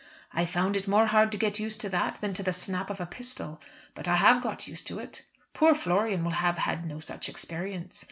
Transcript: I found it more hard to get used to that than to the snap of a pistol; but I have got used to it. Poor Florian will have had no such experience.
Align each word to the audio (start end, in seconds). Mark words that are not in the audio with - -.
I 0.33 0.45
found 0.47 0.75
it 0.75 0.87
more 0.87 1.05
hard 1.05 1.31
to 1.31 1.37
get 1.37 1.59
used 1.59 1.79
to 1.81 1.89
that 1.89 2.21
than 2.21 2.33
to 2.33 2.41
the 2.41 2.53
snap 2.53 2.89
of 2.89 2.99
a 2.99 3.05
pistol; 3.05 3.61
but 3.93 4.07
I 4.07 4.15
have 4.15 4.41
got 4.41 4.67
used 4.67 4.87
to 4.87 4.97
it. 4.97 5.27
Poor 5.53 5.75
Florian 5.75 6.23
will 6.23 6.31
have 6.41 6.57
had 6.57 6.87
no 6.87 6.99
such 6.99 7.29
experience. 7.29 7.99